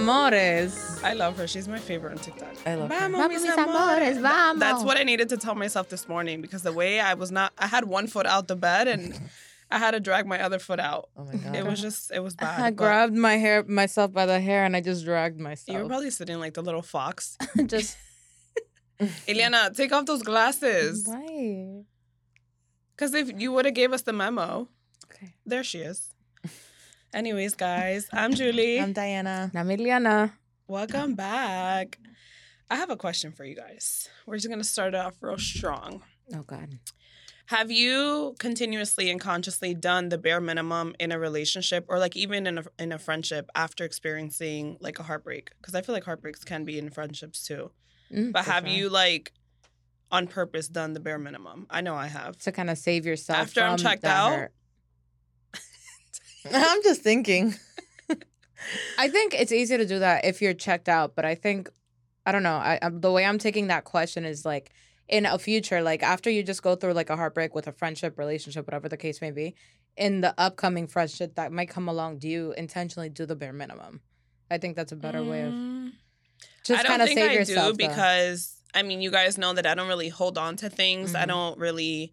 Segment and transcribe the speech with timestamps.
[0.00, 1.02] amores.
[1.02, 1.46] I love her.
[1.46, 2.54] She's my favorite on TikTok.
[2.66, 2.98] I love her.
[2.98, 3.76] Vamos, Vamos, mis mis amores.
[3.76, 4.60] amores, vamos.
[4.60, 7.52] That's what I needed to tell myself this morning because the way I was not,
[7.58, 9.18] I had one foot out the bed and
[9.70, 11.08] I had to drag my other foot out.
[11.16, 11.56] Oh my god.
[11.56, 12.60] It was just, it was bad.
[12.60, 15.76] I grabbed my hair myself by the hair and I just dragged myself.
[15.76, 17.36] You were probably sitting like the little fox.
[17.66, 17.96] just
[19.28, 21.06] Eliana, take off those glasses.
[21.06, 21.82] why?
[22.94, 24.68] Because if you would have gave us the memo,
[25.12, 25.34] Okay.
[25.44, 26.10] there she is.
[27.16, 28.78] Anyways, guys, I'm Julie.
[28.78, 29.50] I'm Diana.
[29.54, 30.32] I'm Iliana.
[30.68, 31.98] Welcome back.
[32.70, 34.06] I have a question for you guys.
[34.26, 36.02] We're just gonna start off real strong.
[36.34, 36.78] Oh God.
[37.46, 42.46] Have you continuously and consciously done the bare minimum in a relationship or like even
[42.46, 45.52] in a, in a friendship after experiencing like a heartbreak?
[45.58, 47.70] Because I feel like heartbreaks can be in friendships too.
[48.12, 48.76] Mm, But have sure.
[48.76, 49.32] you like
[50.12, 51.66] on purpose done the bare minimum?
[51.70, 52.36] I know I have.
[52.40, 54.32] to kind of save yourself After I'm checked out?
[54.36, 54.52] hurt?
[56.54, 57.54] I'm just thinking.
[58.98, 61.70] I think it's easy to do that if you're checked out, but I think
[62.24, 62.56] I don't know.
[62.56, 64.70] I, I the way I'm taking that question is like
[65.08, 68.18] in a future, like after you just go through like a heartbreak with a friendship,
[68.18, 69.54] relationship, whatever the case may be,
[69.96, 74.00] in the upcoming friendship that might come along, do you intentionally do the bare minimum?
[74.50, 75.92] I think that's a better way of Mm,
[76.64, 77.76] just I don't kind of think save I yourself.
[77.76, 77.88] do though.
[77.88, 81.14] because I mean, you guys know that I don't really hold on to things.
[81.14, 81.28] I Mhm.
[81.28, 82.12] don't really.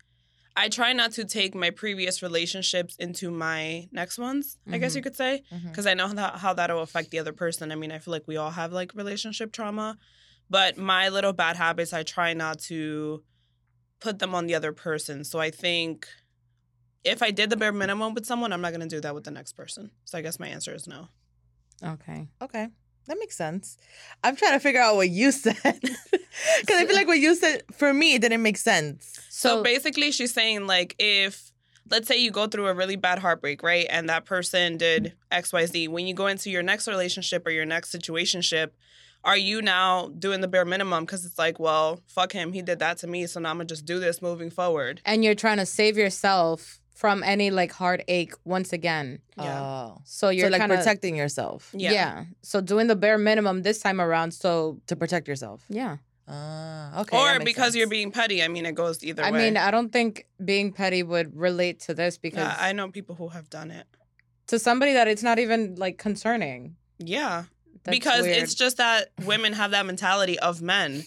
[0.56, 4.58] I try not to take my previous relationships into my next ones.
[4.72, 5.04] I guess you mm-hmm.
[5.06, 5.70] could say mm-hmm.
[5.70, 7.72] because I know how, how that'll affect the other person.
[7.72, 9.98] I mean, I feel like we all have like relationship trauma,
[10.50, 13.24] but my little bad habits, I try not to
[14.00, 15.24] put them on the other person.
[15.24, 16.08] So I think
[17.04, 19.24] if I did the bare minimum with someone, I'm not going to do that with
[19.24, 19.90] the next person.
[20.06, 21.08] So I guess my answer is no.
[21.84, 22.28] okay.
[22.42, 22.68] Okay.
[23.08, 23.78] That makes sense.
[24.24, 25.56] I'm trying to figure out what you said.
[25.82, 29.20] Because I feel like what you said, for me, it didn't make sense.
[29.30, 31.52] So, So, basically, she's saying like if
[31.92, 35.52] let's say you go through a really bad heartbreak, right, and that person did X
[35.52, 35.88] Y Z.
[35.90, 38.70] When you go into your next relationship or your next situationship,
[39.26, 41.04] are you now doing the bare minimum?
[41.06, 43.66] Because it's like, well, fuck him, he did that to me, so now I'm gonna
[43.66, 45.02] just do this moving forward.
[45.06, 49.20] and you're trying to save yourself from any like heartache once again.
[49.38, 49.62] Yeah.
[49.62, 50.02] Oh.
[50.06, 51.72] So you're so like kinda, protecting yourself.
[51.74, 51.92] Yeah.
[51.92, 52.26] Yeah.
[52.42, 54.32] So doing the bare minimum this time around.
[54.34, 55.66] So To protect yourself.
[55.70, 55.98] yeah.
[56.26, 57.18] Ah, okay.
[57.18, 58.42] or makes because you're being petty.
[58.42, 59.40] I mean, it goes either I way.
[59.40, 62.90] I mean, I don't think being petty would relate to this because yeah, I know
[62.90, 63.86] people who have done it.
[64.48, 66.78] to somebody that it's not even like concerning.
[66.98, 67.44] Yeah.
[67.84, 68.38] That's because weird.
[68.38, 71.04] it's just that women have that mentality of men.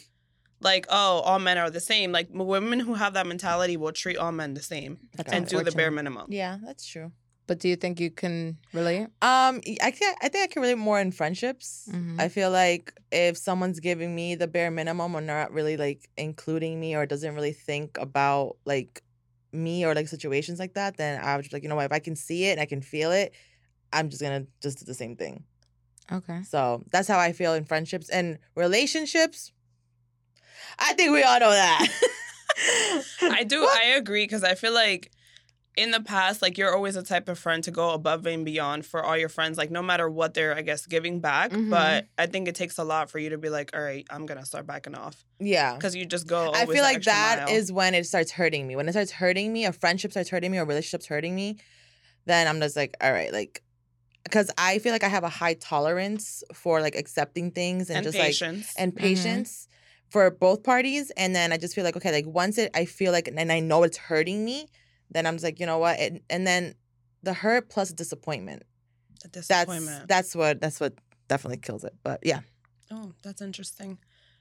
[0.72, 2.08] Like, oh, all men are the same.
[2.18, 5.62] Like, women who have that mentality will treat all men the same That's and do
[5.62, 6.26] the bare minimum.
[6.28, 7.12] Yeah, that's true.
[7.48, 9.06] But do you think you can relate?
[9.22, 9.54] Um,
[9.88, 11.88] I think I think I can relate more in friendships.
[11.88, 12.20] Mhm.
[12.24, 16.80] I feel like if someone's giving me the bare minimum or not really like including
[16.80, 19.04] me or doesn't really think about like
[19.52, 21.92] me or like situations like that, then I was just like, you know what, if
[21.92, 23.32] I can see it and I can feel it,
[23.92, 25.44] I'm just gonna just do the same thing.
[26.10, 26.42] Okay.
[26.42, 29.52] So that's how I feel in friendships and relationships.
[30.78, 31.88] I think we all know that.
[33.22, 33.62] I do.
[33.62, 33.76] What?
[33.78, 35.10] I agree because I feel like
[35.76, 38.86] in the past, like you're always the type of friend to go above and beyond
[38.86, 41.50] for all your friends, like no matter what they're, I guess, giving back.
[41.50, 41.68] Mhm.
[41.68, 44.24] But I think it takes a lot for you to be like, all right, I'm
[44.24, 45.74] gonna start backing off yeah.
[45.74, 46.50] because you just go.
[46.54, 47.76] I feel like that is mile.
[47.76, 48.74] when it starts hurting me.
[48.74, 51.58] When it starts hurting me, a friendship starts hurting me, or relationship's hurting me,
[52.24, 53.62] then I'm just like, all right, like,
[54.24, 58.04] because I feel like I have a high tolerance for like accepting things and, and
[58.04, 58.72] just patience.
[58.76, 58.98] like and Mhm.
[58.98, 59.68] patience
[60.10, 61.10] for both parties.
[61.16, 63.60] And then I just feel like okay, like once it, I feel like, and I
[63.60, 64.68] know it's hurting me,
[65.10, 66.74] then I'm just like, you know what, and, and then
[67.22, 68.62] the hurt plus disappointment.
[69.22, 70.08] the That's disappointment.
[70.08, 70.94] that's what that's what
[71.28, 71.94] definitely kills it.
[72.04, 72.40] But yeah,
[72.90, 73.98] oh, that's interesting.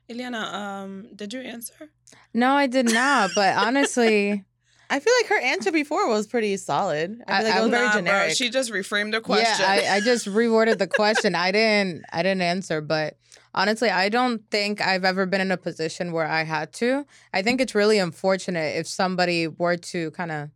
[0.10, 1.90] Ileana, um, did you answer?
[2.34, 3.32] No, I did not.
[3.34, 4.44] But honestly,
[4.92, 7.24] I feel like her answer before was pretty solid.
[7.28, 8.36] I feel like I- it was very Nah, bro, generic.
[8.36, 9.48] she just reframed the question.
[9.66, 11.34] yeah, I, I just reworded the question.
[11.34, 12.04] I didn't.
[12.14, 12.82] I didn't answer.
[12.82, 13.18] But
[13.56, 17.06] honestly, I don't think I've ever been in a position where I had to.
[17.34, 20.50] I think it's really unfortunate if somebody were to kind of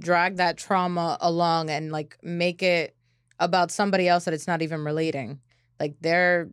[0.00, 2.94] drag that trauma along and like make it
[3.40, 5.40] about somebody else that it's not even relating.
[5.80, 6.50] Like they're,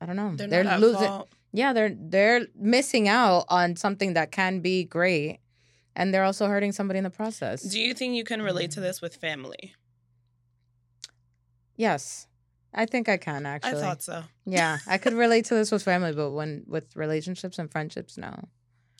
[0.00, 1.08] I don't know, they're, they're, losing.
[1.08, 1.28] fault.
[1.52, 5.40] Yeah, they're they're missing out on something that can be great,
[5.96, 7.62] and they're also hurting somebody in the process.
[7.62, 9.74] Do you think you can relate to this with family?
[11.76, 12.28] yes,
[12.72, 13.78] I think I can actually.
[13.78, 14.22] I thought so.
[14.46, 18.34] Yeah, I could relate to this with family, but when with relationships and friendships, no.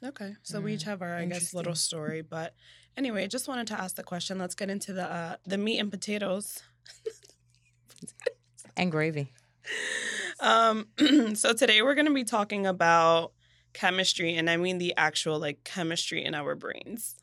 [0.03, 2.23] Okay, so we each Mm, have our, I guess, little story.
[2.23, 2.55] But
[2.97, 4.39] anyway, I just wanted to ask the question.
[4.39, 6.63] Let's get into the uh, the meat and potatoes.
[8.77, 9.33] And gravy.
[10.43, 10.87] Um,
[11.35, 13.33] so today we're going to be talking about
[13.75, 17.15] chemistry, and I mean the actual like chemistry in our brains.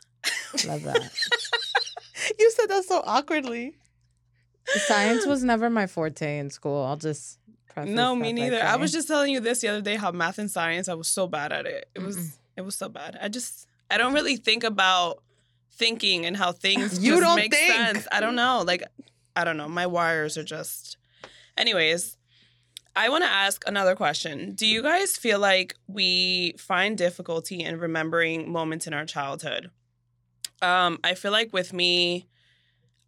[0.68, 1.12] Love that.
[2.38, 3.76] you said that so awkwardly.
[4.68, 6.84] Science was never my forte in school.
[6.84, 7.40] I'll just
[7.76, 8.62] No, me neither.
[8.62, 11.08] I was just telling you this the other day how math and science I was
[11.08, 11.90] so bad at it.
[11.96, 12.38] It was Mm-mm.
[12.58, 13.18] it was so bad.
[13.22, 15.24] I just I don't really think about
[15.72, 17.74] thinking and how things You just don't make think.
[17.74, 18.08] sense.
[18.12, 18.64] I don't know.
[18.66, 18.84] Like
[19.36, 19.70] I don't know.
[19.70, 20.98] My wires are just
[21.58, 22.18] Anyways,
[22.96, 24.54] I want to ask another question.
[24.54, 29.70] Do you guys feel like we find difficulty in remembering moments in our childhood?
[30.62, 32.28] Um, I feel like with me,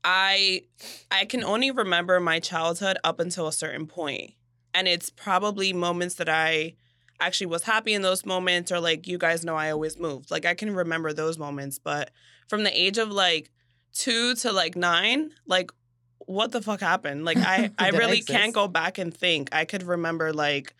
[0.03, 0.63] I
[1.11, 4.33] I can only remember my childhood up until a certain point.
[4.73, 6.75] And it's probably moments that I
[7.19, 10.31] actually was happy in those moments or like you guys know I always moved.
[10.31, 12.11] Like I can remember those moments, but
[12.47, 13.51] from the age of like
[13.93, 15.71] 2 to like 9, like
[16.19, 17.25] what the fuck happened?
[17.25, 18.31] Like I I really exists.
[18.31, 19.49] can't go back and think.
[19.51, 20.75] I could remember like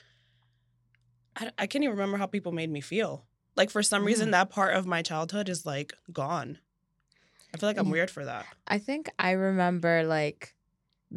[1.36, 3.26] I, I can't even remember how people made me feel.
[3.56, 6.60] Like for some reason that part of my childhood is like gone.
[7.54, 8.46] I feel like I'm weird for that.
[8.68, 10.56] I think I remember like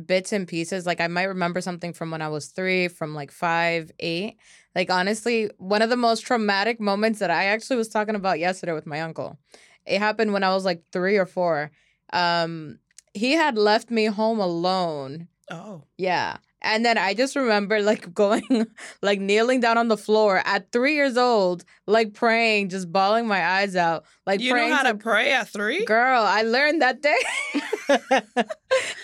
[0.07, 0.87] bits and pieces.
[0.87, 4.39] Like I might remember something from when I was three, from like five, eight.
[4.75, 8.73] Like honestly, one of the most traumatic moments that I actually was talking about yesterday
[8.73, 9.39] with my uncle.
[9.85, 11.71] It happened when I was like three or four.
[12.13, 12.79] Um,
[13.15, 15.29] he had left me home alone.
[15.51, 15.85] Oh.
[15.99, 16.39] Yeah.
[16.63, 18.67] And then I just remember like going,
[19.03, 23.45] like kneeling down on the floor at three years old, like praying, just bawling my
[23.45, 25.85] eyes out, like you praying know how to to pray at three?
[25.85, 27.19] Girl, I learned that day.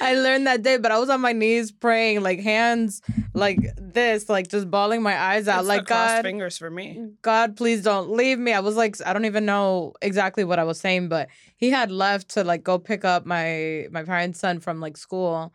[0.01, 3.03] I learned that day, but I was on my knees praying, like hands
[3.35, 5.61] like this, like just bawling my eyes out.
[5.61, 7.11] It's like God, fingers for me.
[7.23, 8.53] God, please don't leave me.
[8.53, 11.91] I was like, I don't even know exactly what I was saying, but he had
[11.91, 15.53] left to like go pick up my my parents' son from like school,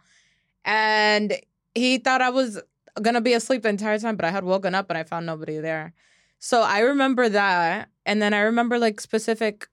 [0.65, 1.33] and
[1.75, 2.61] he thought I was
[3.01, 5.59] gonna be asleep the entire time, but I had woken up and I found nobody
[5.59, 5.93] there.
[6.39, 9.67] So I remember that, and then I remember like specific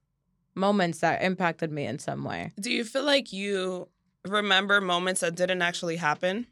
[0.55, 2.52] moments that impacted me in some way.
[2.61, 3.88] Do you feel like you
[4.26, 6.47] remember moments that didn't actually happen?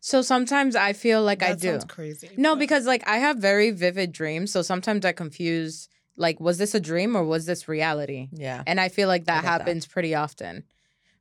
[0.00, 1.70] So sometimes I feel like I That do.
[1.70, 2.30] sounds crazy.
[2.36, 6.58] No, but- because like I have very vivid dreams, so sometimes I confuse like was
[6.58, 8.28] this a dream or was this reality?
[8.32, 8.62] Yeah.
[8.66, 9.60] And I feel like that get that.
[9.62, 10.64] happens pretty often.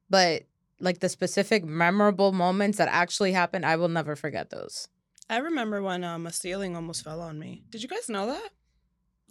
[0.09, 0.43] But
[0.83, 4.87] like the specific memorable moments that actually happened, I will never forget those.
[5.29, 7.63] I remember when um, a ceiling almost fell on me.
[7.69, 8.49] Did you guys know that?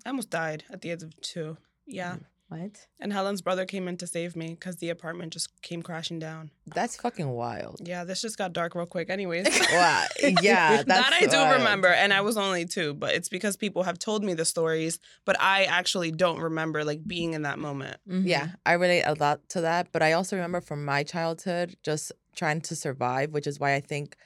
[0.05, 1.59] I almost died at the age of two.
[1.87, 2.17] Yeah.
[2.53, 2.87] What?
[3.01, 6.51] And Helen's brother came in to save me because the apartment just came crashing down.
[6.67, 7.81] That's fucking wild.
[7.83, 9.09] Yeah, this just got dark real quick.
[9.09, 9.47] Anyways.
[9.73, 10.05] Wow.
[10.43, 10.83] Yeah.
[10.83, 11.59] That's that I do wild.
[11.61, 14.99] remember, and I was only two, but it's because people have told me the stories,
[15.25, 17.97] but I actually don't remember like being in that moment.
[18.07, 18.27] Mhm.
[18.27, 19.89] Yeah, I relate a lot to that.
[19.93, 23.81] But I also remember from my childhood just trying to survive, which is why I
[23.81, 24.17] think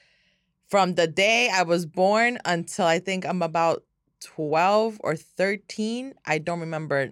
[0.68, 3.84] from the day I was born until I think I'm about
[4.20, 7.10] 12 or 13, I don't remember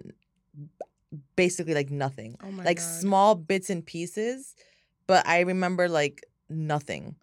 [1.35, 2.37] basically like nothing.
[2.43, 2.83] Oh my like God.
[2.83, 4.55] small bits and pieces,
[5.07, 7.15] but I remember like nothing.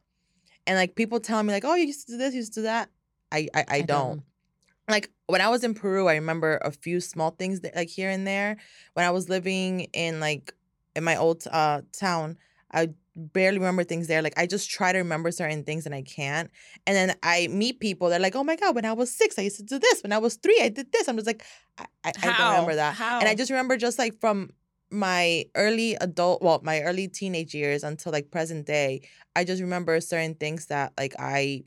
[0.66, 2.60] And like people telling me like, "Oh, you used to do this, you used to
[2.60, 2.88] do that."
[3.30, 3.86] I I, I, I don't.
[3.86, 4.22] don't.
[4.88, 8.10] Like when I was in Peru, I remember a few small things that like here
[8.10, 8.56] and there.
[8.94, 10.54] When I was living in like
[10.94, 12.36] in my old uh town,
[12.72, 14.22] I barely remember things there.
[14.22, 16.50] Like I just try to remember certain things and I can't.
[16.86, 18.08] And then I meet people.
[18.08, 20.02] They're like, "Oh my god, when I was six, I used to do this.
[20.02, 21.44] When I was three, I did this." I'm just like,
[21.78, 22.94] I, I, I don't remember that.
[22.94, 23.20] How?
[23.20, 24.50] And I just remember just like from
[24.90, 29.02] my early adult, well, my early teenage years until like present day,
[29.34, 31.64] I just remember certain things that like I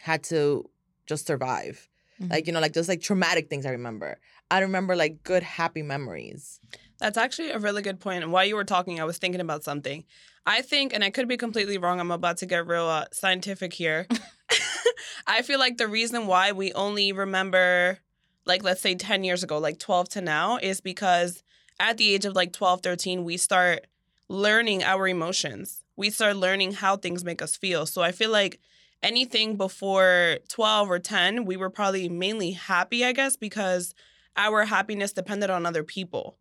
[0.00, 0.68] had to
[1.06, 1.88] just survive.
[2.20, 2.30] Mhm.
[2.30, 4.20] Like, you know, like just like traumatic things I remember.
[4.50, 6.60] I remember like good, happy memories.
[7.00, 8.24] That's actually a really good point.
[8.24, 10.04] And while you were talking, I was thinking about something.
[10.44, 13.72] I think, and I could be completely wrong, I'm about to get real uh, scientific
[13.72, 14.06] here.
[15.26, 17.98] I feel like the reason why we only remember,
[18.46, 21.42] like, let's say 10 years ago, like 12 to now, is because
[21.78, 23.86] at the age of like 12, 13, we start
[24.28, 25.84] learning our emotions.
[25.96, 27.86] We start learning how things make us feel.
[27.86, 28.60] So I feel like
[29.02, 33.94] anything before 12 or 10, we were probably mainly happy, I guess, because
[34.36, 36.36] our happiness depended on other people.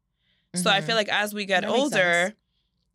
[0.58, 0.98] So I feel mm-hmm.
[0.98, 2.34] like as we get That older,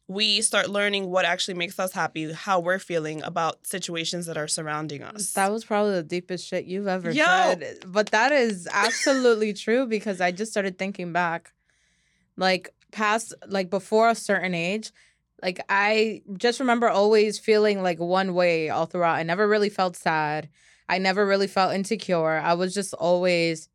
[0.09, 4.49] we start learning what actually makes us happy, how we're feeling about situations that are
[4.49, 5.33] surrounding us.
[5.33, 7.25] That was probably the deepest shit you've ever Yo.
[7.25, 7.85] said.
[7.87, 11.53] But that is absolutely true because I just started thinking back.
[12.37, 14.91] Like past like before a certain age,
[15.43, 19.17] like I just remember always feeling like one way all throughout.
[19.17, 20.49] I never really felt sad.
[20.89, 22.39] I never really felt insecure.
[22.39, 23.69] I was just always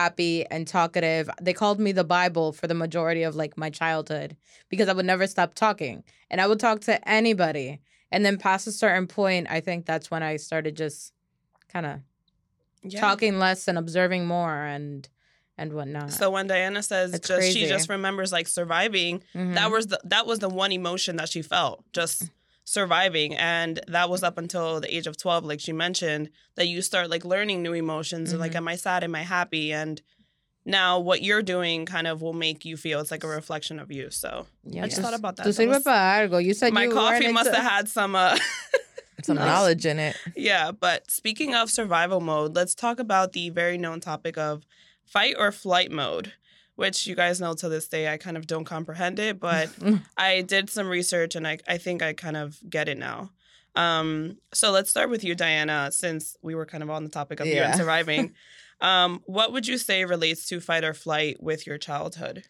[0.00, 1.30] happy and talkative.
[1.40, 4.36] They called me the Bible for the majority of like my childhood
[4.68, 6.04] because I would never stop talking.
[6.30, 7.80] And I would talk to anybody.
[8.12, 11.12] And then past a certain point, I think that's when I started just
[11.72, 12.00] kind of
[12.82, 13.00] Yeah.
[13.00, 15.08] talking less and observing more and
[15.58, 16.12] and whatnot.
[16.12, 19.54] So when Diana says It's just she just remembers like surviving, Mhm.
[19.54, 21.82] that was the that was the one emotion that she felt.
[21.94, 22.30] Just
[22.66, 23.34] surviving.
[23.36, 27.08] And that was up until the age of 12 like she mentioned that you start
[27.08, 28.56] like learning new emotions and like Mhm.
[28.56, 29.04] am i sad?
[29.04, 29.72] Am i happy?
[29.72, 30.02] And
[30.64, 33.92] now what you're doing kind of will make you feel it's like a reflection of
[33.92, 34.10] you.
[34.10, 35.44] So Yeah, i just thought about that.
[35.46, 36.44] That sirve was- para algo.
[36.44, 38.36] You said my you coffee must have had some uh
[39.22, 40.14] Some knowledge in it.
[40.36, 44.64] yeah but speaking of survival mode let's talk about the very known topic of
[45.04, 46.32] fight or flight mode
[46.76, 49.68] which you guys know to this day i kind of don't comprehend it but
[50.16, 53.30] I did some research and I, I think I kind of get it now.
[53.74, 57.40] Um, so let's start with you, Diana, since we were kind of on the topic
[57.40, 58.32] of you and surviving.
[58.80, 62.44] um, what would you say relates to fight or flight with your childhood?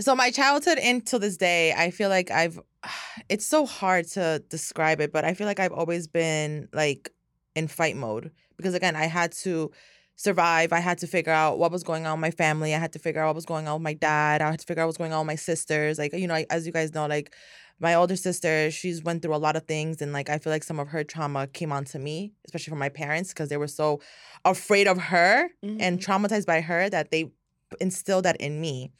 [0.00, 2.58] so my childhood into this day i feel like i've
[3.28, 7.12] it's so hard to describe it but i feel like i've always been like
[7.54, 9.70] in fight mode because again i had to
[10.16, 10.72] survive.
[10.72, 12.74] I had to figure out what was going on with my family.
[12.74, 14.42] I had to figure out what was going on with my dad.
[14.42, 15.98] I had to figure out what was going on with my sisters.
[15.98, 17.34] Like you know I- as you guys know like
[17.80, 20.62] my older sister she's went through a lot of things and like i feel like
[20.62, 24.00] some of her trauma came onto me especially from my parents because they were so
[24.44, 26.04] afraid of her and Mhm.
[26.04, 27.32] traumatized by her that they
[27.80, 28.92] instilled that in me.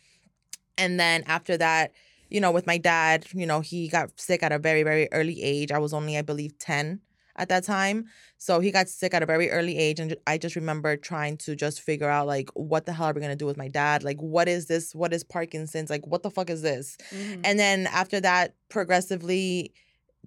[0.76, 1.92] And then after that,
[2.30, 5.40] you know, with my dad, you know, he got sick at a very, very early
[5.42, 5.71] age.
[5.71, 7.00] I was only, I believe, 10
[7.37, 8.07] at that time.
[8.38, 10.00] So he got sick at a very early age.
[10.00, 13.21] And I just remember trying to just figure out, like, what the hell are we
[13.21, 14.05] going to do with my dad?
[14.05, 14.95] Like, what is this?
[14.95, 15.91] What is Parkinson's?
[15.91, 16.97] Like, what the fuck is this?
[17.12, 17.41] Mhm.
[17.45, 19.73] And then after that, progressively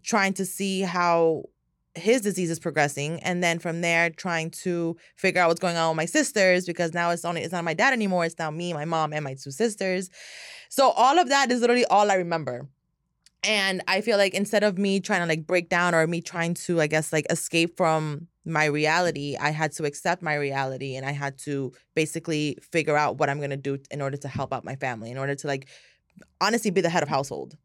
[0.04, 1.44] trying to see how
[1.96, 3.20] his disease is progressing.
[3.24, 6.94] And then from there, trying to figure out what's going on with my sisters because
[6.94, 8.24] now it's only, it's not my dad anymore.
[8.26, 10.10] It's now me, my mom, and my two sisters.
[10.70, 12.68] So all of that is literally all I remember.
[13.44, 16.54] And I feel like instead of me trying to like break down or me trying
[16.56, 21.06] to, I guess, like escape from my reality, I had to accept my reality and
[21.06, 24.54] I had to basically figure out what I'm going to do in order to help
[24.54, 25.68] out my family, in order to like
[26.42, 27.58] honestly be the head of household.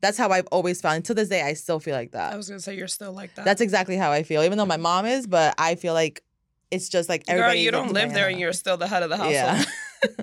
[0.00, 0.96] That's how I've always felt.
[0.96, 2.32] Until this day, I still feel like that.
[2.32, 3.44] I was gonna say you're still like that.
[3.44, 6.24] That's exactly how I feel, even though my mom is, but I feel like
[6.72, 7.58] it's just like everybody.
[7.58, 9.34] Girl, you don't live there and you're still the head of the household.
[9.34, 9.64] Yeah.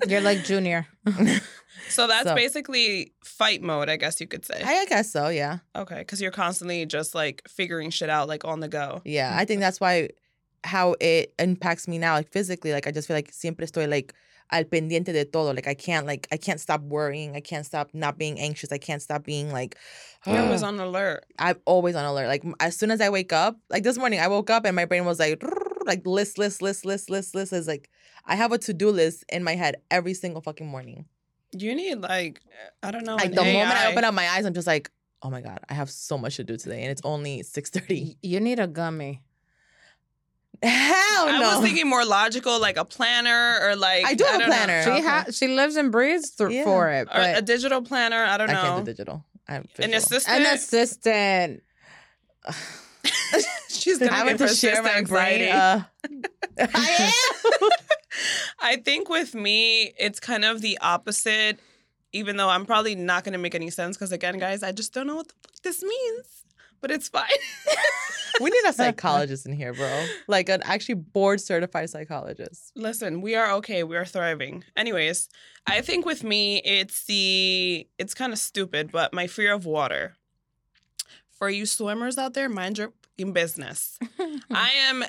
[0.08, 0.86] You're like junior.
[1.88, 4.62] so that's So- basically fight mode, I guess you could say.
[4.62, 5.58] I guess so, yeah.
[5.74, 9.00] okay, because you're constantly just like figuring shit out, like on the go.
[9.04, 10.10] Yeah, I think that's why
[10.64, 12.72] how it impacts me now, like physically.
[12.72, 14.12] Like I just feel like siempre estoy like
[14.52, 15.52] al pendiente de todo.
[15.54, 17.34] Like I can't like I can't stop worrying.
[17.34, 18.70] I can't stop not being anxious.
[18.72, 19.76] I can't stop being like.
[20.26, 21.24] You're always on alert.
[21.38, 22.26] I'm always on alert.
[22.28, 24.84] Like as soon as I wake up, like this morning, I woke up and my
[24.84, 25.42] brain was like
[25.90, 27.52] like list, list, list, list, list, list.
[27.52, 27.90] Is like
[28.24, 31.04] I have a to do list in my head every single fucking morning.
[31.52, 32.40] You need like
[32.82, 33.16] I don't know.
[33.16, 34.90] Like an the moment I open up my eyes, I'm just like,
[35.22, 38.16] oh my god, I have so much to do today, and it's only six thirty.
[38.22, 39.20] You need a gummy.
[40.62, 41.32] Hell no.
[41.32, 44.48] I was thinking more logical, like a planner or like I do have a don't
[44.50, 44.54] know.
[44.54, 44.82] planner.
[44.84, 45.02] She Okay.
[45.02, 46.64] ha- she lives and breathes th- Yeah.
[46.64, 47.08] for it.
[47.12, 48.22] Or a digital planner.
[48.24, 48.62] I don't I know.
[48.62, 49.24] can't do digital.
[49.48, 50.36] I have An assistant.
[50.46, 51.62] an assistant.
[53.68, 55.42] She's gonna get to share my persistent brain.
[55.42, 55.50] anxiety.
[55.50, 55.82] Uh,
[56.74, 57.12] I
[57.62, 57.68] am.
[58.60, 61.58] I think with me, it's kind of the opposite.
[62.12, 64.92] Even though I'm probably not going to make any sense, because again, guys, I just
[64.92, 66.44] don't know what the fuck this means.
[66.80, 67.28] But it's fine.
[68.40, 70.06] we need a psychologist in here, bro.
[70.26, 72.72] Like an actually board certified psychologist.
[72.74, 73.84] Listen, we are okay.
[73.84, 74.64] We are thriving.
[74.76, 75.28] Anyways,
[75.66, 80.16] I think with me, it's the it's kind of stupid, but my fear of water.
[81.40, 82.92] For you swimmers out there, mind your
[83.32, 83.98] business.
[84.50, 85.04] I am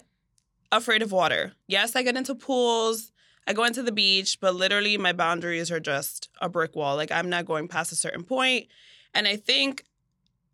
[0.71, 1.51] afraid of water.
[1.67, 3.11] Yes, I get into pools.
[3.45, 6.95] I go into the beach, but literally my boundaries are just a brick wall.
[6.95, 8.67] Like I'm not going past a certain point.
[9.13, 9.83] And I think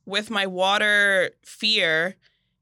[0.08, 2.16] with my water fear,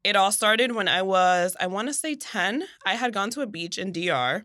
[0.04, 2.66] it all started when I was, I want to say 10.
[2.86, 4.44] I had gone to a beach in DR.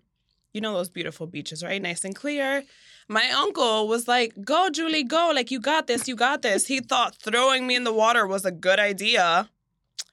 [0.52, 1.82] You know those beautiful beaches, right?
[1.82, 2.62] Nice and clear.
[3.10, 5.32] My uncle was like, Go, Julie, go.
[5.34, 6.68] Like, you got this, you got this.
[6.68, 9.50] He thought throwing me in the water was a good idea.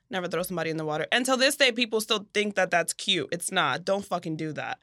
[0.09, 1.05] Never throw somebody in the water.
[1.11, 3.29] Until this day, people still think that that's cute.
[3.31, 3.85] It's not.
[3.85, 4.79] Don't fucking do that.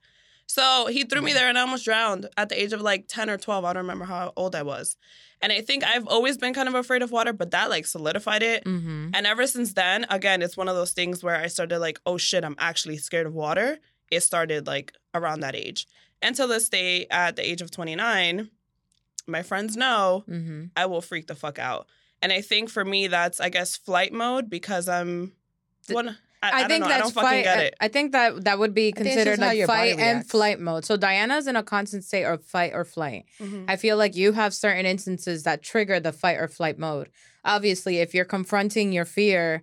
[0.46, 3.30] So he threw me there and I almost drowned at the age of like 10
[3.30, 3.64] or 12.
[3.64, 4.96] I don't remember how old I was.
[5.42, 8.42] And I think I've always been kind of afraid of water, but that like solidified
[8.42, 8.64] it.
[8.64, 9.10] mm-hmm.
[9.12, 12.18] And ever since then, again, it's one of those things where I started like, oh
[12.18, 13.78] shit, I'm actually scared of water.
[14.10, 15.88] It started like around that age.
[16.24, 18.48] Until this day, at the age of 29,
[19.26, 20.64] my friends know Mm-hmm.
[20.76, 21.86] I will freak the fuck out.
[22.22, 25.32] And I think for me, that's, I guess, flight mode because I'm
[25.88, 26.08] one.
[26.08, 26.12] I,
[26.42, 26.88] I, I, don't think know.
[26.88, 27.44] that's I don't fucking fight.
[27.44, 27.74] get I- it.
[27.80, 30.60] I think that that would be think it's just considered how like fight and flight
[30.60, 30.84] mode.
[30.84, 33.24] So Diana's in a constant state of fight or flight.
[33.40, 33.64] Mhm.
[33.68, 37.08] I feel like you have certain instances that trigger the fight or flight mode.
[37.46, 39.62] Obviously, if you're confronting your fear,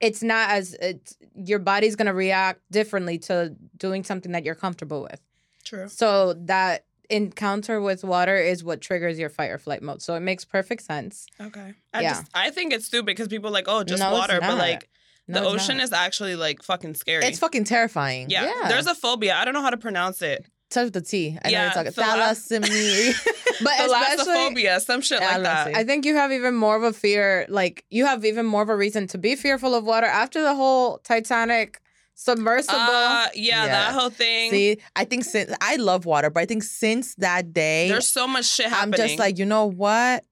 [0.00, 4.54] it's not as it's your body's going to react differently to doing something that you're
[4.54, 5.20] comfortable with.
[5.64, 5.88] True.
[5.88, 10.00] So that encounter with water is what triggers your fight or flight mode.
[10.02, 11.26] So it makes perfect sense.
[11.40, 11.74] Okay.
[11.92, 12.10] I Yeah.
[12.14, 14.88] just I think it's stupid because people are like, oh, just No, water, but like
[15.28, 15.84] No, the ocean not.
[15.84, 17.24] is actually like fucking scary.
[17.26, 18.30] It's fucking terrifying.
[18.30, 18.44] yeah.
[18.62, 18.68] Yeah.
[18.68, 19.34] There's a phobia.
[19.36, 20.46] I don't know how to pronounce it.
[20.70, 21.38] Touch the T.
[21.44, 21.92] I know Yeah, you're talking.
[21.92, 23.14] thalas- Thalassemia.
[23.62, 25.76] But especially, Thalassophobia, some shit like that.
[25.76, 27.46] I think you have even more of a fear.
[27.48, 30.54] Like you have even more of a reason to be fearful of water after the
[30.56, 31.80] whole Titanic
[32.14, 32.78] submersible.
[32.78, 33.66] Uh, yeah, Yeah.
[33.66, 34.50] that whole thing.
[34.50, 38.26] See, I think since I love water, but I think since that day, There's so
[38.26, 39.00] much shit happening.
[39.00, 40.24] I'm just like, you know what?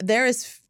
[0.00, 0.60] There is f-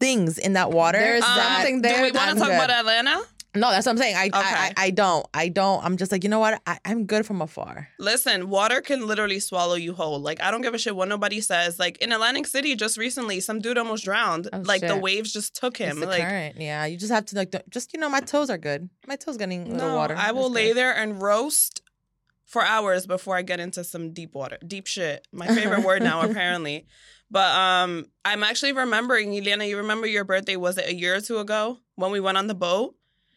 [0.00, 0.98] things in that water.
[0.98, 2.54] There's Um, something Do we want to talk good.
[2.54, 3.22] about Atlanta?
[3.54, 4.16] No, that's what I'm saying.
[4.16, 4.34] I, I, Okay.
[4.38, 5.26] I, I don't.
[5.34, 5.84] I don't.
[5.84, 6.62] I'm just like, you know what?
[6.66, 7.88] I, I'm good from afar.
[7.98, 10.18] Listen, water can literally swallow you whole.
[10.20, 11.78] Like I don't give a shit what nobody says.
[11.78, 14.48] Like in Atlantic City, just recently, some dude almost drowned.
[14.52, 16.00] Oh, like the waves just took him.
[16.00, 16.56] the Like current.
[16.58, 18.88] Yeah, you just have to like, just you know, my toes are good.
[19.06, 20.16] My toes getting a little no, water.
[20.16, 20.78] I will lay good.
[20.78, 21.82] there and roast
[22.46, 25.26] for hours before I get into some deep water, deep shit.
[25.32, 26.86] My favorite word now, apparently.
[27.30, 29.64] But um, I'm actually remembering, Elena.
[29.64, 30.56] You remember your birthday?
[30.56, 32.94] Was it a year or two ago when we went on the boat?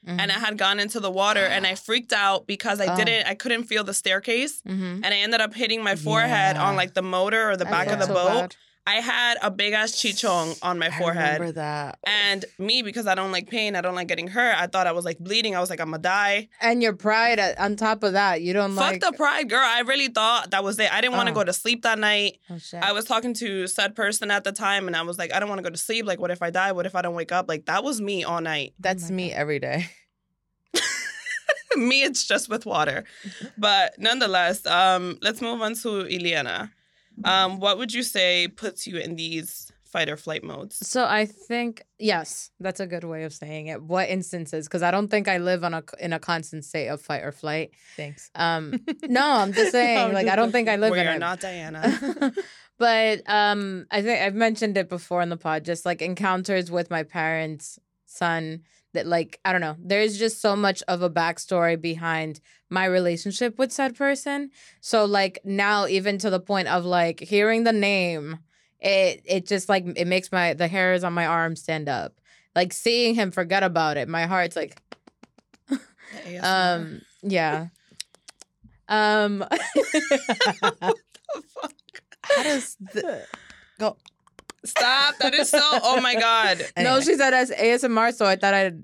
[0.08, 0.20] Mhm.
[0.20, 2.96] and I had gone into the water and I freaked out because I Oh.
[2.98, 5.02] didn't I couldn't feel the staircase Mhm.
[5.04, 6.64] and I ended up hitting my forehead Yeah.
[6.64, 8.28] on like the motor or the back of the so boat.
[8.42, 8.56] bad.
[8.88, 11.34] I had a big ass chichong on my I forehead.
[11.40, 11.98] remember that.
[12.06, 14.56] And me, because I don't like pain, I don't like getting hurt.
[14.58, 15.56] I thought I was like bleeding.
[15.56, 16.50] I was like, I'm gonna die.
[16.62, 19.02] And your pride uh, on top of that, you don't Fuck like.
[19.02, 19.60] the pride, girl.
[19.64, 20.94] I really thought that was it.
[20.94, 21.36] I didn't want to Oh.
[21.36, 22.38] go to sleep that night.
[22.50, 22.84] Oh, shit.
[22.84, 25.50] I was talking to said person at the time, and I was like, I don't
[25.50, 26.06] want to go to sleep.
[26.06, 26.72] Like, what if I die?
[26.72, 27.48] What if I don't wake up?
[27.50, 28.74] Like, that was me all night.
[28.80, 29.88] That's my me every day.
[31.76, 33.04] me it's just with water
[33.58, 36.72] but nonetheless um let's move on to Ileana
[37.24, 41.26] um what would you say puts you in these fight or flight modes So I
[41.26, 43.82] think yes, that's a good way of saying it.
[43.82, 44.68] What instances?
[44.68, 47.32] Because I don't think I live on a in a constant state of fight or
[47.32, 47.72] flight.
[47.96, 48.30] Thanks.
[48.36, 49.98] Um, no, I'm just saying.
[49.98, 51.20] I'm like just I don't think I live we in are it.
[51.20, 52.34] not Diana
[52.78, 55.64] but um, I think I've mentioned it before in the pod.
[55.64, 58.64] Just like encounters with my parents' son.
[58.96, 59.76] That like I don't know.
[59.80, 64.52] There's just so much of a backstory behind my relationship with said person.
[64.82, 68.40] So like now, even to the point of like hearing the name,
[68.80, 72.20] it it just like it makes my the hairs on my arm stand up.
[72.56, 74.82] Like seeing him forget about it, my heart's like
[76.42, 77.68] um yeah.
[78.88, 79.44] Um
[80.72, 81.74] Fuck.
[82.24, 83.26] How does the,
[83.80, 83.98] go?
[84.66, 88.54] Stop that is so oh my god No, she said as ASMR, so I thought
[88.54, 88.84] I'd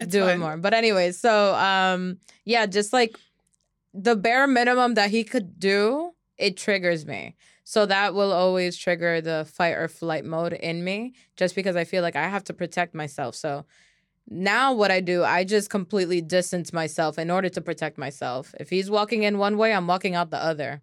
[0.00, 0.56] It's do it more.
[0.56, 3.16] But anyway, so um yeah, just like
[3.94, 7.36] the bare minimum that he could do, it triggers me.
[7.64, 11.84] So that will always trigger the fight or flight mode in me just because I
[11.84, 13.34] feel like I have to protect myself.
[13.34, 13.66] So
[14.26, 18.54] now what I do, I just completely distance myself in order to protect myself.
[18.58, 20.80] If he's walking in one way, I'm walking out the other.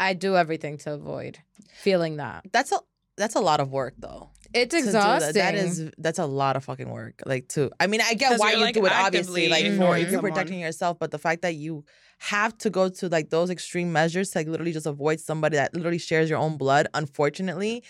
[0.00, 1.38] I do everything to avoid
[1.74, 2.44] feeling that.
[2.52, 2.78] That's a
[3.16, 4.30] that's a lot of work though.
[4.52, 5.34] It's exhausting.
[5.34, 5.52] That.
[5.52, 7.22] that is that's a lot of fucking work.
[7.26, 7.70] Like too.
[7.78, 8.92] I mean, I get why you're, like, do it.
[8.92, 11.84] Obviously, like actively for avoiding you're protecting yourself, but the fact that you
[12.18, 15.74] have to go to like those extreme measures to like literally just avoid somebody that
[15.74, 16.88] literally shares your own blood.
[16.94, 17.84] Unfortunately,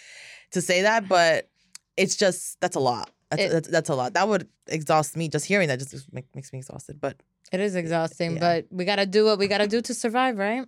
[0.51, 1.49] to say that, but
[1.96, 3.11] it's just that's a lot.
[3.31, 4.14] That's, It- that's, that's a lot.
[4.14, 5.29] That would exhaust me.
[5.29, 7.01] Just hearing that just make, makes me exhausted.
[7.01, 8.40] But It is exhausting, Yeah.
[8.40, 10.66] but we gotta do what we gotta do to survive, right?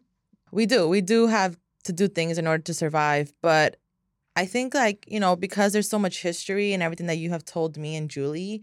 [0.53, 3.77] We do we do have to do things in order to survive but
[4.37, 7.45] i think like you know because there's so much history and everything that you have
[7.45, 8.63] told me and julie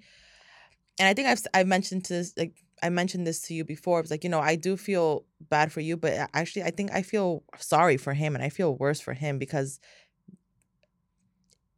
[0.99, 3.99] and i think i've i've mentioned to this like i mentioned this to you before
[3.99, 7.01] it's like you know i do feel bad for you but actually i think i
[7.01, 9.79] feel sorry for him and i feel worse for him because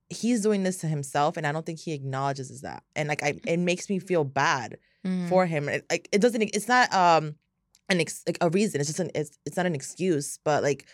[0.09, 3.39] he's doing this to himself and i don't think he acknowledges that and like I,
[3.47, 5.27] it makes me feel bad Mm.
[5.29, 5.67] for him.
[5.67, 6.43] It, like it doesn't.
[6.43, 7.33] It's not um
[7.91, 8.79] an ex, like a reason.
[8.81, 9.11] It's just an.
[9.15, 10.39] It's it's not an excuse.
[10.43, 10.85] But like,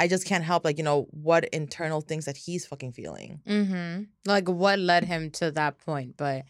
[0.00, 3.40] I just can't help like you know what internal things that he's fucking feeling.
[3.46, 4.02] Mm-hmm.
[4.26, 6.44] Like what led him to that point, but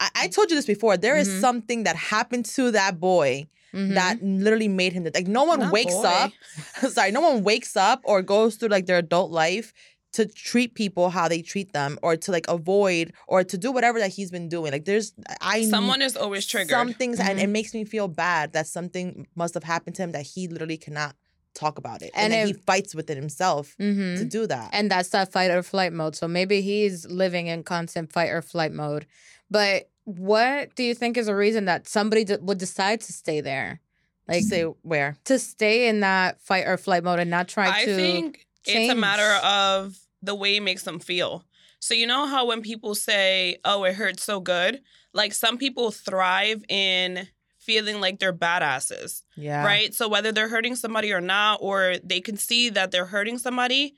[0.00, 0.96] I, I told you this before.
[0.96, 1.40] There is Mhm.
[1.40, 3.94] something that happened to that boy mhm.
[3.94, 6.04] that literally made him like no one Not wakes boy.
[6.04, 6.32] up.
[6.90, 9.72] sorry, no one wakes up or goes through like their adult life
[10.12, 13.98] to treat people how they treat them or to like avoid or to do whatever
[13.98, 14.70] that he's been doing.
[14.72, 17.52] Like there's I someone is always triggered Some things, and it Mhm.
[17.52, 21.16] makes me feel bad that something must have happened to him that he literally cannot
[21.54, 24.16] talk about it, and, And then he if- fights within himself Mhm.
[24.18, 24.70] to do that.
[24.72, 26.16] and that's that fight or flight mode.
[26.16, 29.06] So maybe he's living in constant fight or flight mode.
[29.50, 33.40] But what do you think is a reason that somebody d- would decide to stay
[33.40, 33.80] there?
[34.28, 37.68] like Like say where to stay in that fight or flight mode and not try
[37.80, 41.44] I to think it's a matter of the way it makes them feel.
[41.80, 45.90] So you know how when people say, "Oh, it hurts so good," like some people
[45.90, 49.64] thrive in feeling like they're badasses, Yeah.
[49.64, 49.94] right?
[49.94, 53.94] So whether they're hurting somebody or not, or they can see that they're hurting somebody,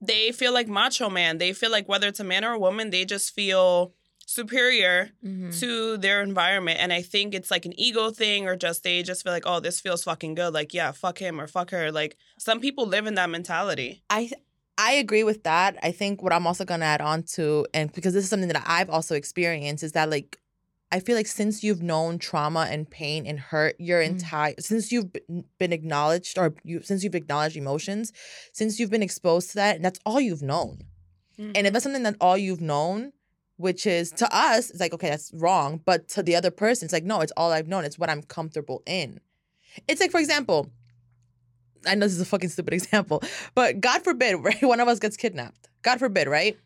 [0.00, 1.38] they feel like macho man.
[1.38, 3.94] They feel like whether it's a man or a woman, they just feel
[4.30, 5.58] superior Mhm.
[5.60, 6.78] to their environment.
[6.80, 9.60] And I think it's like an ego thing or just they just feel like, oh,
[9.60, 10.54] this feels fucking good.
[10.54, 11.90] Like, yeah, fuck him or fuck her.
[11.90, 14.02] Like some people live in that mentality.
[14.08, 14.30] I
[14.78, 15.76] I agree with that.
[15.82, 18.62] I think what I'm also gonna add on to, and because this is something that
[18.66, 20.38] I've also experienced, is that like
[20.92, 24.06] I feel like since you've known trauma and pain and hurt your Mm.
[24.12, 28.12] entire since you've been- been acknowledged or you since you've acknowledged emotions,
[28.52, 30.84] since you've been exposed to that, and that's all you've known.
[31.38, 33.12] And if that's something that all you've known,
[33.60, 35.80] which is to us, it's like, okay, that's wrong.
[35.84, 37.84] But to the other person, it's like, no, it's all I've known.
[37.84, 39.20] It's what I'm comfortable in.
[39.86, 40.70] It's like, for example,
[41.86, 43.22] I know this is a fucking stupid example,
[43.54, 44.62] but God forbid, right?
[44.62, 45.68] One of us gets kidnapped.
[45.82, 46.58] God forbid, right?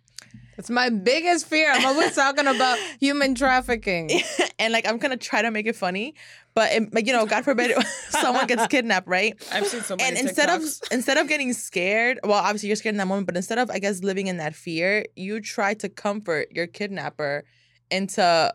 [0.56, 1.68] It's my biggest fear.
[1.70, 4.22] I'm always talking about human trafficking.
[4.58, 6.14] and like, I'm gonna try to make it funny,
[6.54, 7.76] but um, it, you know, God forbid,
[8.08, 9.34] someone gets kidnapped, right?
[9.52, 12.94] I've seen so many and instead of instead of getting scared, well, obviously you're scared
[12.94, 15.88] in that moment, but instead of I guess living in that fear, you try to
[15.88, 17.44] comfort your kidnapper
[17.90, 18.54] into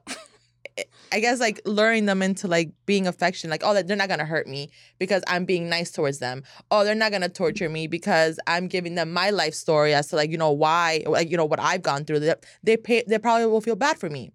[1.12, 4.26] I guess like luring them into like being affectionate, like, oh, that they're not gonna
[4.26, 6.44] hurt me because I'm being nice towards them.
[6.72, 10.16] Oh, they're not gonna torture me because I'm giving them my life story as to
[10.16, 12.20] like, you know, why, like, you know, what I've gone through.
[12.20, 12.34] They
[12.64, 14.32] they pay, they probably will feel bad for me.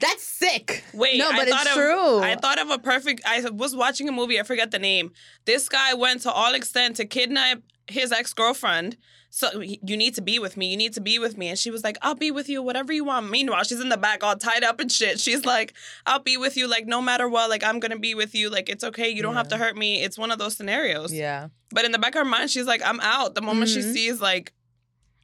[0.00, 0.84] That's sick.
[0.92, 2.18] Wait, No, I but thought it's of, true.
[2.20, 3.22] I thought of a perfect.
[3.26, 4.38] I was watching a movie.
[4.40, 5.12] I forget the name.
[5.44, 8.96] This guy went to all extent to kidnap his ex girlfriend.
[9.30, 10.70] So you need to be with me.
[10.70, 11.48] You need to be with me.
[11.48, 13.96] And she was like, "I'll be with you, whatever you want." Meanwhile, she's in the
[13.96, 15.18] back, all tied up and shit.
[15.18, 15.74] She's like,
[16.06, 17.50] "I'll be with you, like no matter what.
[17.50, 18.48] Like I'm gonna be with you.
[18.48, 19.08] Like it's okay.
[19.10, 20.02] You don't have to hurt me.
[20.02, 21.48] It's one of those scenarios." Yeah.
[21.70, 23.92] But in the back of her mind, she's like, "I'm out." The moment she Mhm.
[23.92, 24.52] sees like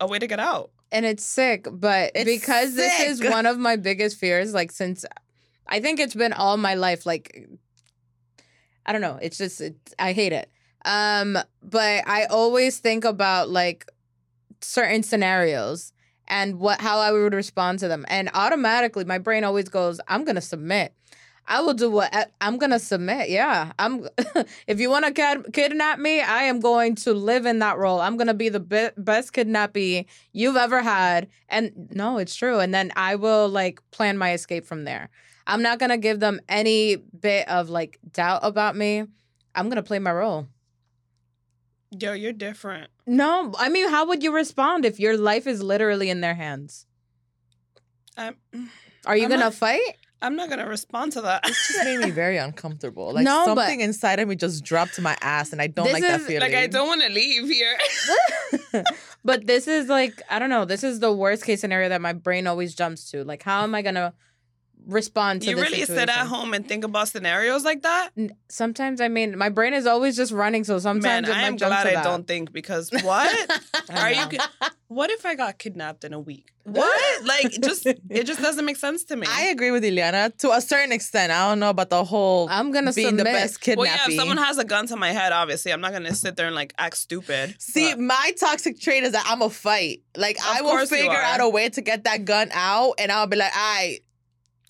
[0.00, 0.70] a way to get out.
[0.92, 5.05] And it's sick but It's because this is one of my biggest fears like since
[5.66, 7.48] i think it's been all my life like
[8.87, 10.50] i don't know it's just it, i hate it.
[10.85, 13.87] Um but i always think about like
[14.61, 15.92] certain scenarios
[16.26, 18.05] and what how i would respond to them.
[18.09, 20.94] And automatically my brain always goes i'm gonna submit
[21.46, 23.29] I will do what I- I'm gonna submit.
[23.29, 24.07] Yeah, I'm.
[24.68, 28.00] if you want to kid- kidnap me, I am going to live in that role.
[28.00, 31.29] I'm gonna be the be- best kidnappee you've ever had.
[31.48, 32.61] And no, it's true.
[32.61, 35.11] And then I will like plan my escape from there.
[35.46, 39.05] I'm not gonna give them any bit of like doubt about me.
[39.57, 40.46] I'm gonna play my role.
[41.98, 42.88] Yo, you're different.
[43.05, 46.87] No, I mean, how would you respond if your life is literally in their hands?
[48.16, 49.96] Are you I'm gonna not- fight?
[50.22, 51.44] I'm not gonna respond to that.
[51.44, 53.12] This just made me very uncomfortable.
[53.14, 55.85] Like No, but- something inside of me just dropped to my ass, and I don't
[55.87, 56.40] This like that feeling.
[56.42, 57.76] like I don't want to leave here.
[59.24, 60.64] but this is like I don't know.
[60.64, 63.24] This is the worst case scenario that my brain always jumps to.
[63.24, 64.12] Like, how am I gonna
[64.87, 68.11] respond to you this really sit at home and think about scenarios like that?
[68.49, 70.64] Sometimes I mean, my brain is always just running.
[70.64, 72.05] So sometimes Man, it I might am jump glad to I that.
[72.05, 73.62] don't think because what?
[73.90, 74.27] Are you?
[74.88, 76.53] What if I got kidnapped in a week?
[76.64, 77.25] What?
[77.25, 79.27] like, just it just doesn't make sense to me.
[79.29, 81.33] I agree with Ileana to a certain extent.
[81.33, 83.25] I don't know about the whole I'm gonna being submit.
[83.27, 83.79] the best kidnapping.
[83.79, 84.12] well, yeah.
[84.14, 86.55] If someone has a gun to my head, obviously, I'm not gonna sit there and
[86.55, 87.55] like act stupid.
[87.61, 90.03] See, but- my toxic trait is that I'm a fight.
[90.16, 93.37] Like I will figure out a way to get that gun out, and I'll be
[93.37, 94.01] like, "I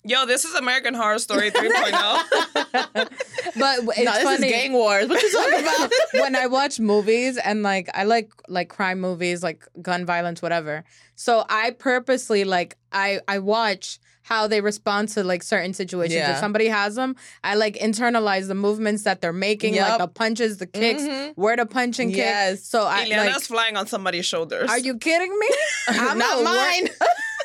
[0.03, 2.71] yo, this is American Horror Story 3.0.
[2.73, 3.07] but
[3.53, 4.47] it's no, this funny.
[4.47, 5.07] is gang wars.
[5.07, 9.43] What you talking about?" when I watch movies and like I like like crime movies,
[9.43, 10.83] like gun violence, whatever.
[11.15, 16.13] So I purposely like I I watch how they respond to like certain situations.
[16.15, 16.33] Yeah.
[16.33, 19.89] If somebody has them, I like internalize the movements that they're making, Yep.
[19.89, 21.33] like the punches, the kicks, Mhm.
[21.35, 22.17] where to punch and kick.
[22.19, 22.63] Yes.
[22.63, 23.41] So I Ileana's like.
[23.41, 24.69] flying on somebody's shoulders.
[24.69, 25.47] Are you kidding me?
[25.89, 26.89] I'm Not a wor- mine.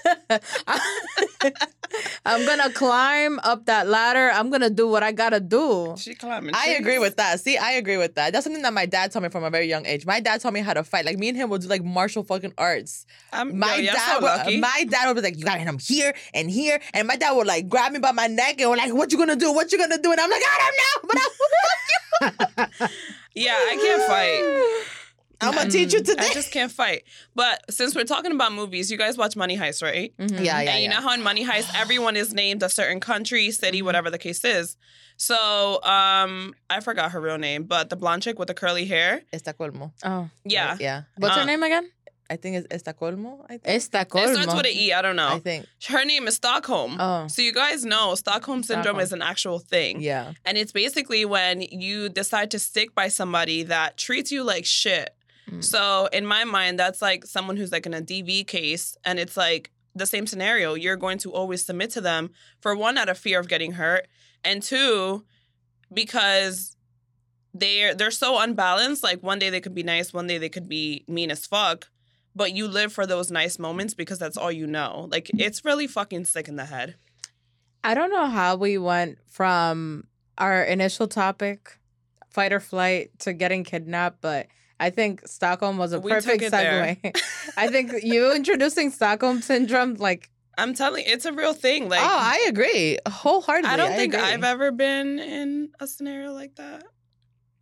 [2.26, 4.30] I'm gonna climb up that ladder.
[4.32, 5.94] I'm gonna do what I gotta do.
[5.96, 6.54] She climbing.
[6.54, 6.80] I trees.
[6.80, 7.40] agree with that.
[7.40, 8.32] See, I agree with that.
[8.32, 10.04] That's something that my dad taught me from a very young age.
[10.06, 11.04] My dad taught me how to fight.
[11.04, 13.06] Like me and him would do like martial fucking arts.
[13.32, 14.52] I'm, My yo, dad, so lucky.
[14.54, 17.16] would, my dad would be like, "You gotta hit him here and here," and my
[17.16, 19.52] dad would like grab me by my neck and was like, "What you gonna do?
[19.52, 22.88] What you gonna do?" And I'm like, "I don't know, but I will fuck you."
[23.44, 24.92] yeah, I can't fight.
[25.40, 26.25] I'm gonna teach you today.
[26.31, 27.03] I just can't fight.
[27.35, 30.16] But since we're talking about movies, you guys watch Money Heist, right?
[30.18, 30.31] Mhm.
[30.44, 30.94] yeah, yeah, and you yeah.
[30.99, 33.87] know how in Money Heist, everyone is named a certain country, city, Mm-hmm.
[33.87, 34.77] whatever the case is.
[35.18, 39.22] So, um, I forgot her real name, but the blonde chick with the curly hair.
[39.33, 39.92] Estocolmo.
[40.05, 40.77] Oh, Yeah.
[40.79, 41.03] yeah.
[41.16, 41.90] what's Uh, her name again?
[42.29, 43.44] I think it's Estocolmo.
[43.44, 43.62] I think.
[43.77, 44.92] It starts with an E.
[44.92, 45.29] I don't know.
[45.29, 45.64] I think.
[45.87, 46.96] Her name is Stockholm.
[47.01, 47.29] Oh.
[47.29, 49.01] So you guys know Stockholm syndrome Stockholm.
[49.01, 50.01] is an actual thing.
[50.01, 50.33] Yeah.
[50.44, 55.11] And it's basically when you decide to stick by somebody that treats you like shit.
[55.50, 55.62] Mm.
[55.62, 59.37] So in my mind, that's like someone who's like in a DV case, and it's
[59.37, 60.74] like the same scenario.
[60.74, 62.30] You're going to always submit to them
[62.61, 64.06] for one out of fear of getting hurt,
[64.44, 65.24] and two,
[65.92, 66.76] because
[67.54, 69.02] they're they're so unbalanced.
[69.02, 71.88] Like one day they could be nice, one day they could be mean as fuck.
[72.35, 75.09] But you live for those nice moments because that's all you know.
[75.11, 76.96] Like it's really fucking sick in the head.
[77.82, 81.78] I don't know how we went from our initial topic,
[82.28, 87.20] fight or flight, to getting kidnapped, but I think Stockholm was a We perfect segue.
[87.56, 91.88] I think you introducing Stockholm syndrome, like, I'm telling you, it's a real thing.
[91.88, 93.70] Like oh, I agree wholeheartedly.
[93.70, 94.26] I don't think agree.
[94.26, 96.84] I've ever been in a scenario like that.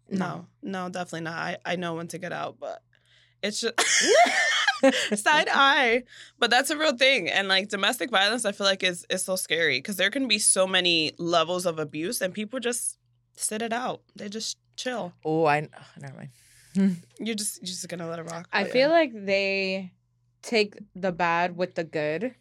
[0.09, 0.47] no.
[0.63, 1.37] No, no, definitely not.
[1.37, 2.83] I, I know when to get out, but
[3.43, 3.75] it's just
[5.17, 6.05] side eye.
[6.39, 7.29] But that's a real thing.
[7.29, 10.39] And like domestic violence, I feel like is is so scary because there can be
[10.39, 12.99] so many levels of abuse and people just
[13.37, 14.03] sit it out.
[14.15, 15.13] They just chill.
[15.25, 16.31] Oh, I oh, never mind.
[17.19, 18.49] You're just you're just gonna let it rock.
[18.53, 18.95] I feel yeah.
[18.95, 19.93] like they
[20.43, 22.35] take the bad with the good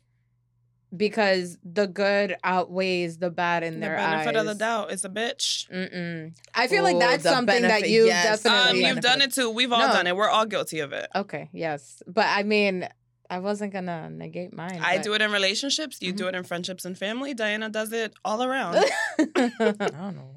[0.96, 4.42] because the good outweighs the bad in the their benefit eyes.
[4.42, 5.68] of the doubt is a bitch.
[5.72, 6.34] Mm-mm.
[6.54, 8.46] I feel like Oh, that's the something that you yes.
[8.46, 8.80] Um, definitely.
[8.80, 9.50] you've benefit done it too.
[9.50, 9.94] We've all No.
[9.94, 10.16] done it.
[10.16, 11.08] We're all guilty of it.
[11.16, 12.88] okay, yes, but I mean,
[13.30, 14.80] I wasn't gonna negate mine.
[14.84, 15.98] I do it in relationships.
[16.02, 16.18] You Mm-hmm.
[16.18, 17.34] do it in friendships and family.
[17.34, 18.76] Diana does it all around.
[19.20, 19.80] I don't
[20.16, 20.30] know.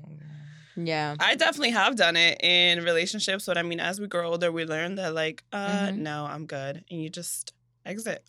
[0.76, 1.16] Yeah.
[1.18, 4.64] I definitely have done it in relationships, but I mean, as we grow older, we
[4.64, 5.98] learn that like, uh, Mhm.
[5.98, 7.52] no, I'm good, and you just
[7.84, 8.22] exit.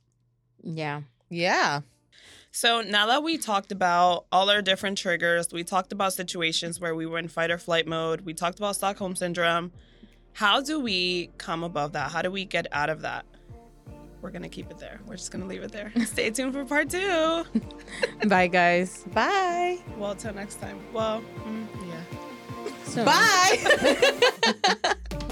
[0.64, 1.02] Yeah.
[1.30, 1.82] Yeah.
[2.52, 6.96] So now that we talked about all our different triggers, we talked about situations where
[6.96, 8.22] we were in fight or flight mode.
[8.22, 9.72] We talked about Stockholm syndrome.
[10.34, 12.12] How do we come above that?
[12.12, 13.26] How do we get out of that?
[14.22, 15.00] We're gonna keep it there.
[15.06, 15.92] We're just gonna leave it there.
[16.06, 17.46] Stay tuned for part two.
[18.28, 19.04] Bye, guys.
[19.14, 19.78] Bye.
[19.98, 20.80] Well, till next time.
[20.92, 22.18] Well, mm, yeah.
[22.86, 23.06] So.
[23.06, 23.58] Bye.